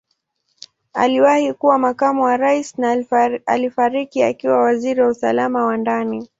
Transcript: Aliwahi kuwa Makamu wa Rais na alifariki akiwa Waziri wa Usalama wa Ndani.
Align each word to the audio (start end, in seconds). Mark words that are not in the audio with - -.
Aliwahi 0.93 1.53
kuwa 1.53 1.77
Makamu 1.77 2.23
wa 2.23 2.37
Rais 2.37 2.77
na 2.77 3.01
alifariki 3.45 4.23
akiwa 4.23 4.57
Waziri 4.57 5.01
wa 5.01 5.07
Usalama 5.07 5.65
wa 5.65 5.77
Ndani. 5.77 6.29